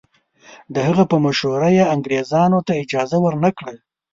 [0.73, 3.73] د هغه په مشوره یې انګریزانو ته اجازه ورنه کړه.